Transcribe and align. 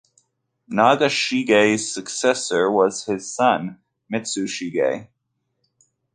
Nagashige's 0.67 1.93
successor 1.93 2.71
was 2.71 3.05
his 3.05 3.31
son, 3.31 3.77
Mitsushige. 4.11 5.09